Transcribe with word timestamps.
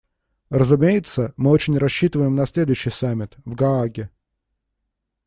Разумеется, 0.49 1.31
мы 1.37 1.51
очень 1.51 1.77
рассчитываем 1.77 2.35
на 2.35 2.47
следующий 2.47 2.89
саммит 2.89 3.33
− 3.35 3.37
в 3.45 3.53
Гааге. 3.53 4.09